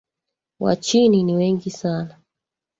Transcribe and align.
Wachini 0.59 1.23
ni 1.23 1.35
wengi 1.35 1.69
sana 1.71 2.15